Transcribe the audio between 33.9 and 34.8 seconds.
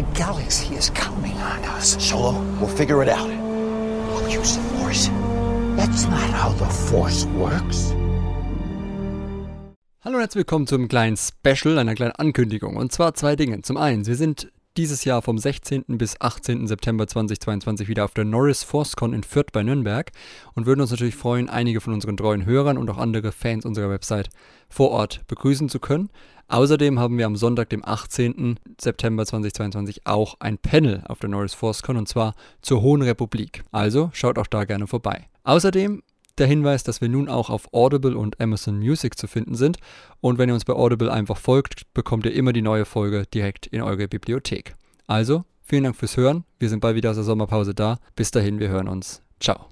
schaut auch da